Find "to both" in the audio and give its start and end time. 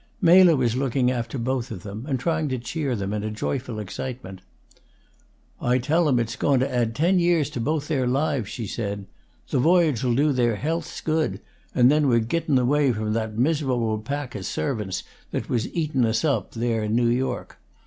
7.51-7.87